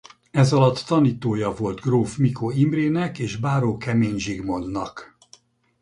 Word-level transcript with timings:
Ezalatt 0.31 0.83
tanítója 0.87 1.51
volt 1.51 1.79
gróf 1.81 2.15
Mikó 2.17 2.49
Imrének 2.51 3.19
és 3.19 3.35
báró 3.35 3.77
Kemény 3.77 4.17
Zsigmondnak. 4.17 5.17